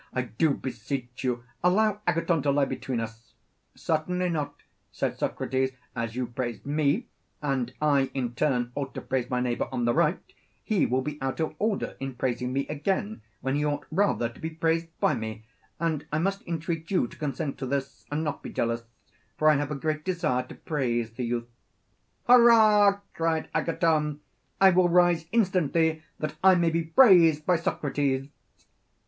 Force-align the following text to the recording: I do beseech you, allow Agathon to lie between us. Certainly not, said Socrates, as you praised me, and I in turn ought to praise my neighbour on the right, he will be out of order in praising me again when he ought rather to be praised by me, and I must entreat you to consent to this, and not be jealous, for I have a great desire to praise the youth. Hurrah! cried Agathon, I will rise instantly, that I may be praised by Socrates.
I 0.13 0.23
do 0.23 0.55
beseech 0.55 1.23
you, 1.23 1.43
allow 1.63 2.01
Agathon 2.07 2.41
to 2.41 2.51
lie 2.51 2.65
between 2.65 2.99
us. 2.99 3.35
Certainly 3.75 4.29
not, 4.29 4.63
said 4.91 5.15
Socrates, 5.19 5.73
as 5.95 6.15
you 6.15 6.25
praised 6.25 6.65
me, 6.65 7.05
and 7.39 7.71
I 7.79 8.09
in 8.15 8.33
turn 8.33 8.71
ought 8.73 8.95
to 8.95 9.01
praise 9.01 9.29
my 9.29 9.39
neighbour 9.41 9.67
on 9.71 9.85
the 9.85 9.93
right, 9.93 10.17
he 10.63 10.87
will 10.87 11.03
be 11.03 11.21
out 11.21 11.39
of 11.39 11.53
order 11.59 11.97
in 11.99 12.15
praising 12.15 12.51
me 12.51 12.67
again 12.67 13.21
when 13.41 13.53
he 13.53 13.63
ought 13.63 13.85
rather 13.91 14.27
to 14.27 14.39
be 14.39 14.49
praised 14.49 14.87
by 14.99 15.13
me, 15.13 15.45
and 15.79 16.07
I 16.11 16.17
must 16.17 16.41
entreat 16.47 16.89
you 16.89 17.05
to 17.05 17.15
consent 17.17 17.59
to 17.59 17.67
this, 17.67 18.05
and 18.09 18.23
not 18.23 18.41
be 18.41 18.49
jealous, 18.49 18.81
for 19.37 19.49
I 19.51 19.57
have 19.57 19.69
a 19.69 19.75
great 19.75 20.03
desire 20.03 20.47
to 20.47 20.55
praise 20.55 21.11
the 21.11 21.25
youth. 21.25 21.47
Hurrah! 22.27 23.01
cried 23.13 23.49
Agathon, 23.53 24.21
I 24.59 24.71
will 24.71 24.89
rise 24.89 25.27
instantly, 25.31 26.01
that 26.17 26.37
I 26.43 26.55
may 26.55 26.71
be 26.71 26.81
praised 26.81 27.45
by 27.45 27.57
Socrates. 27.57 28.29